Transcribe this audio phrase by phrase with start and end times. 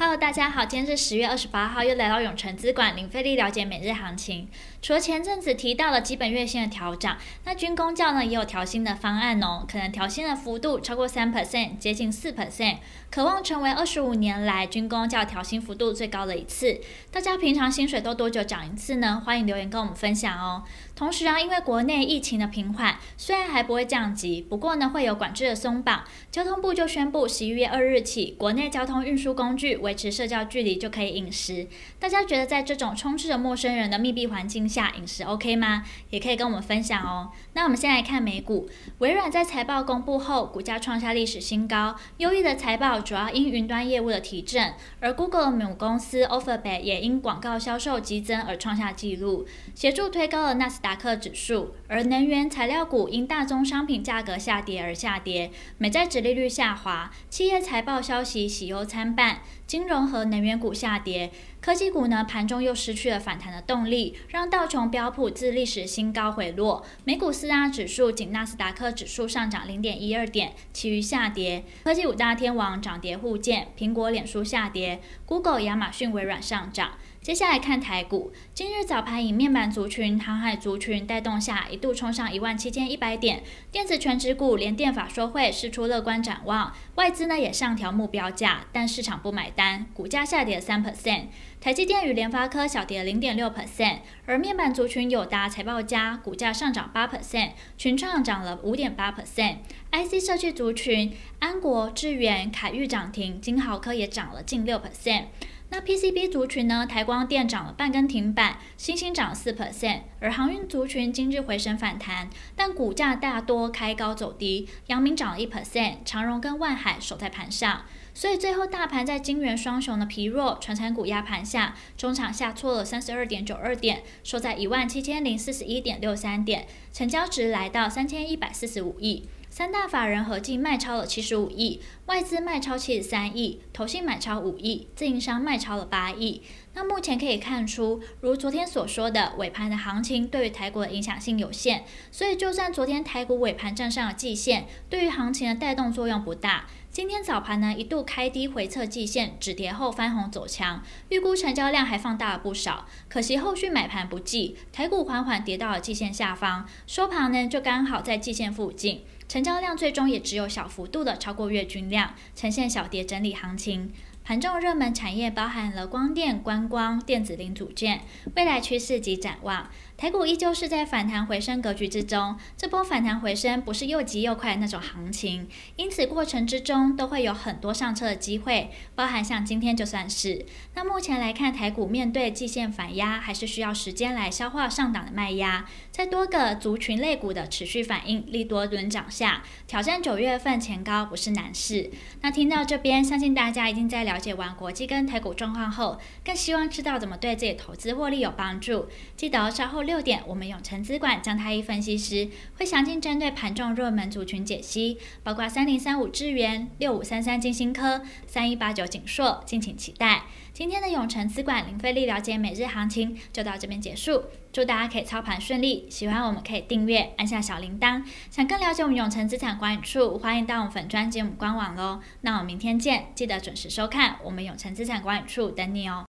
[0.00, 4.46] Hello，大家好，今天是十月二十八号，又来到永诚资管零费力了解每日行情。
[4.80, 12.76] 除了前阵子提到的基本月薪的调涨，那军工教呢也有调薪的方案哦，可能调薪的幅度超过三 percent，接近四 percent，
[13.10, 16.80] 可望成为二十五年来军工教调薪幅度最高的一次。
[17.10, 19.20] 大家平常薪水都多久涨一次呢？
[19.26, 20.62] 欢迎留言跟我们分享哦。
[20.94, 31.66] 同时啊，因为国内疫情的平缓，虽然还不会降级，不过呢会有管制的松绑，交通部就宣布十一月二日起，国内交通运输工具维持社交距离就可以饮食。
[31.98, 35.82] 大家觉得在这种充斥着陌生人的密闭环境下饮食 OK 吗？
[36.10, 37.30] 也可以跟我们分享哦。
[37.54, 41.96] 那我们先来看美股，微软在财报公布后，股价创下历史新高。
[42.18, 51.74] 优异的财报主要因云端业务的提振，而 Google 母公司 Alphabet 也因广告销售激增而创下纪录，协助推高了纳斯达克指数。
[51.88, 59.38] 而能源材料股因大宗商品价格下跌而下跌，美债殖利率下滑，企业财报消息喜忧参半，
[59.78, 61.30] 金融和能源股下跌。
[61.60, 66.84] 科技股呢，盘中又失去了反弹的动力，让道琼标普自历史新高回落。
[67.04, 71.64] 美股四大指数仅纳斯达克指数上涨零点一二点，其余下跌。
[71.82, 76.92] 科技五大天王涨跌互见，苹果、脸书下跌，Google、亚马逊、微软上涨。
[77.20, 83.42] 接下来看台股，今日早盘以面板族群、航海族群带动下，一度冲上一万七千一百点。
[83.70, 91.24] 电子全指股联电法说会释出乐观展望，外资呢也上调目标价，但市场不买单，股价下跌三 percent。
[91.60, 99.56] 台积电与联发科小跌零点六 percent，而面板族群友达财报佳，股价上涨八 percent，群创涨了五点八 percent。
[99.90, 105.24] IC 设计族群安国、智远、凯钰涨停，金豪科也涨了近六 percent。
[105.70, 106.86] 那 PCB 族群呢？
[106.86, 117.82] 台光电涨了半根停板，欣兴涨四 percent，而航运族群今日回升反弹，但股价大多开高走低，阳明涨了一 percent，长荣跟万海守在盘上，
[118.14, 129.28] 所以最后大盘在金圆双雄的疲弱、传产股压盘下，中场下挫了三十二点九二点，收在一万七千零四十一点六三点，成交值来到三千一百四十五亿。
[129.50, 136.42] 三大法人合计卖超了七十五亿，外资卖超七十三亿，投信买超五亿，自营商卖超了八亿。
[136.74, 146.66] 那目前可以看出，如昨天所说的，尾盘的行情对于台股的影响性有限，所以就算昨天台股尾盘站上了季线，对于行情的带动作用不大。
[146.90, 152.86] 今天早盘呢一度开低回测季线，止跌后翻红走强，预估成交量还放大了不少。
[153.08, 159.02] 可惜后续买盘不济，台股缓缓跌到了季线下方，收盘呢就刚好在季线附近。
[159.28, 163.92] 成交量最终也只有小幅度的超过月均量，呈现小跌整理行情。
[164.24, 168.02] 盘中热门产业包含了光电、观光、电子零组件，
[168.34, 169.70] 未来趋势及展望。
[169.98, 180.46] 台股依旧是在反弹回升格局之中，这波反弹回升不是又急又快那种行情，因此过程之中都会有很多上车的机会，包含像今天就算是。
[180.76, 191.90] 那目前来看，台股面对季线反压，还是需要时间来消化上档的卖压，在多个族群类股的持续反应利多轮涨下，挑战九月份前高不是难事。
[192.20, 198.86] 那听到这边，相信大家已经在了解完国际跟台股状况后，更希望知道怎么对自己投资获利有帮助。
[199.16, 199.87] 记得稍后。
[199.88, 202.28] 六点，我们永诚资管张太一分析师
[202.58, 210.24] 会详尽针对盘中热门族群解析，包括三零三五智源、六五三三金星科、三一八九景硕，敬请期待。
[210.52, 215.86] 今天的永诚资管零费力了解每日行情就到这边结束，祝大家可以操盘顺利。
[215.88, 218.04] 喜欢我们可以订阅，按下小铃铛。
[218.30, 222.02] 想更了解我们永诚资产管理处，欢迎到我们粉专及我们官网喽。
[222.20, 226.07] 那我们明天见，记得准时收看我们永诚资产管理处等你哦。